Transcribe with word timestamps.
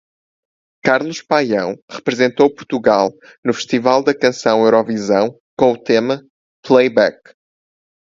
Carlos 0.83 1.21
Paião 1.21 1.77
representou 1.87 2.51
Portugal 2.51 3.11
no 3.45 3.53
Festival 3.53 4.01
da 4.03 4.17
Canção 4.17 4.63
Eurovisão 4.63 5.39
com 5.55 5.73
o 5.73 5.77
tema 5.77 6.23
"Playback". 6.65 7.35